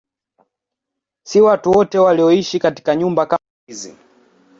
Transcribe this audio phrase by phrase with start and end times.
[1.23, 3.97] Si watu wote walioishi katika nyumba kama hizi.